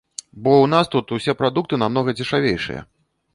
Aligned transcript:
Бо 0.45 0.51
ў 0.61 0.69
нас 0.71 0.89
тут 0.95 1.13
усе 1.17 1.35
прадукты 1.41 1.79
намнога 1.83 2.17
дзешавейшыя. 2.19 2.81